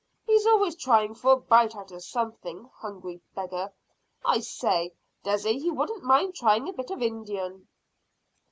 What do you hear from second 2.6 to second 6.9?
hungry beggar. I say, dessay he wouldn't mind trying a bit